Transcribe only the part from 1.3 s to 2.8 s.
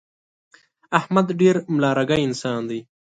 ډېر ملا رګی انسان دی.